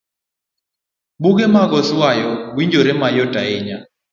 [1.21, 3.77] Buge mag oswayo winjore mayot ahinya.